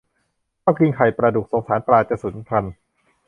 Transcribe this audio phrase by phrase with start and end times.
[0.63, 2.73] ชอบกินไข่ปลาดุก สงสารปลาจะสูญพันธุ์